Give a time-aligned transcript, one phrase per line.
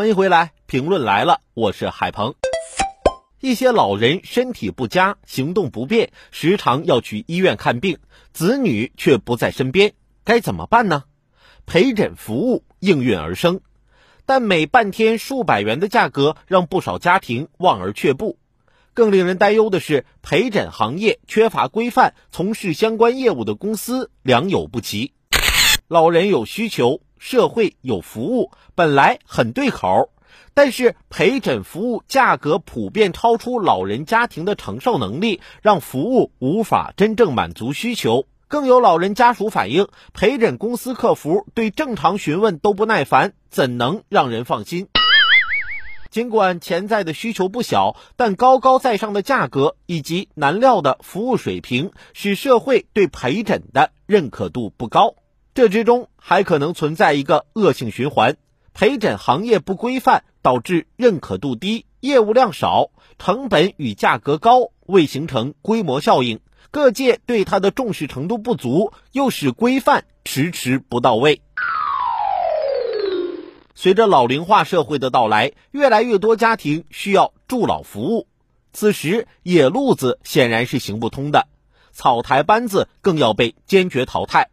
[0.00, 2.34] 欢迎回来，评论来了，我是海鹏。
[3.38, 7.98] 一些老人身体不佳，行动不便，时常要去医院看病，
[8.32, 9.92] 子女却不在身边，
[10.24, 11.04] 该怎么办呢？
[11.66, 13.60] 陪诊服务应运而生，
[14.24, 18.38] 但每半天数百元的价格让不少家庭望而却步。
[18.94, 25.12] 更令人担忧的是，陪诊行业缺乏规范，从事相关业务的公司良莠不齐。
[25.88, 30.10] 老人有需求，社会有服务，本来很对口，
[30.54, 38.26] 但是陪诊服务价格普遍超出老人家庭的承受能力，让服务无法真正满足需求。
[38.48, 44.88] 更有老人家属反映，陪诊公司客服对正常询问都不耐烦，怎能让人放心？
[46.10, 55.14] 尽管潜在的需求不小，但高高在上的价格以及难料的服务水平，使社会对陪诊的认可度不高。
[55.52, 58.36] 这之中还可能存在一个恶性循环：
[58.72, 66.40] 陪诊行业不规范，导致认可度低，业务量少，成本与价格高，未形成规模效应。
[66.70, 71.42] 各界对它的重视程度不足，又使规范迟迟不到位。
[73.74, 78.28] 随着老龄化社会的到来，越来越多家庭需要助老服务。
[78.72, 81.48] 此时，野路子显然是行不通的，
[81.90, 84.50] 草台班子更要被坚决淘汰。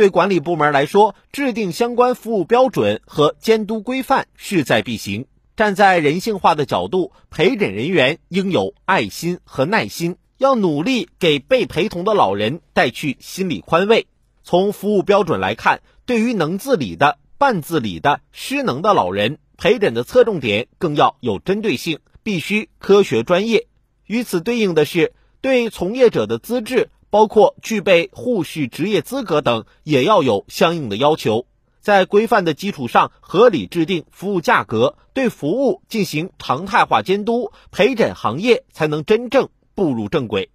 [0.00, 5.26] 对管理部门来说，制定相关服务标准和监督规范势在必行。
[5.56, 14.06] 站在人性化的角度，陪诊人员应有爱心和耐心，要努力给被陪同的老人带去心理宽慰。
[14.42, 17.18] 从服务标准来看，对于能自理的。
[17.36, 23.66] 半自理的失能的老人陪诊的侧重点更要有针对性，必须科学专业。
[24.06, 25.12] 与此对应的是，
[25.42, 31.46] 对从业者的资质，包括具备护士职业资格等，也要有相应的要求。
[31.80, 40.50] 在规范的基础上，合理制定服务价格，对服务进行常态化监督，陪诊行业才能真正步入正轨。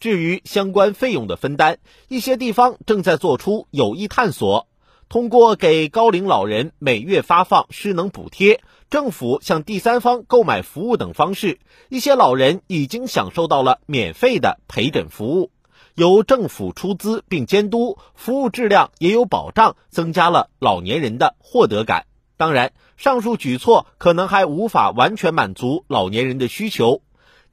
[0.00, 4.68] 至于相关费用的分担，一些地方正在做出有益探索。
[5.14, 8.60] 通过给高龄老人每月发放失能补贴、
[8.90, 15.52] 政府向第三方购买服务等方式，一些老人已经享受到了免费的陪诊服务。
[15.94, 22.06] 由政府出资并监督，服务质量也有保障，增加了老年人的获得感。
[22.36, 27.02] 当然，上述举措可能还无法完全满足老年人的需求。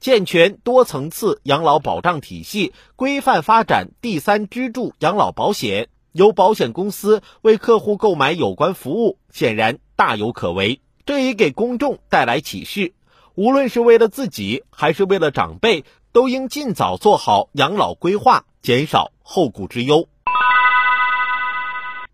[0.00, 5.90] 健全多层次养老保障体系，规范发展第三支柱养老保险。
[6.12, 10.80] 由保险公司为客户购买有关服务，显然大有可为。
[11.04, 12.92] 这也给公众带来启示：
[13.34, 20.06] 无论是为了自己，还是为了长辈，都应尽早做好养老规划，减少后顾之忧。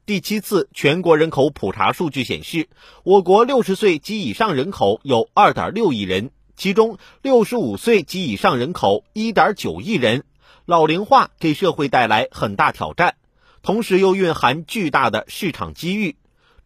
[0.06, 2.68] 第七次全国人口普查数据显示，
[3.02, 10.24] 我国六十岁及以上人口有二点六亿人，其中六十五岁及以上人口一点九亿人。
[10.64, 13.16] 老龄化给社会带来很大挑战。
[13.62, 16.16] 同时又蕴含巨大的市场机遇，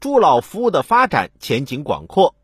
[0.00, 2.34] 助老服务的发展前景广阔。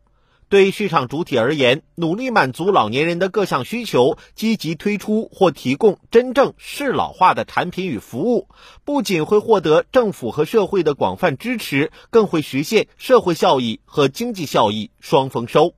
[0.49, 8.47] 对市场主体而言，努力满足老年人的各项需求，积极推出或提供真正适老化的产品与服务，
[8.83, 15.75] 不仅会获得政府和社会的广泛支持，更会实现社会效益和经济效益双丰收。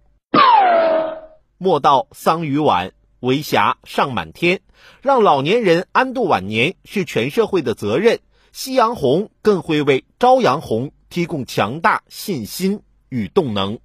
[1.57, 4.61] 莫道桑榆晚，为霞尚满天。
[5.01, 8.19] 让老年人安度晚年是全社会的责任。
[8.51, 13.79] 夕阳红更会为朝阳红提供强大信心与动能。